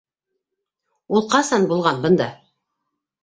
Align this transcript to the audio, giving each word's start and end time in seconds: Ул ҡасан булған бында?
Ул 1.17 1.27
ҡасан 1.35 1.67
булған 1.73 2.01
бында? 2.07 2.31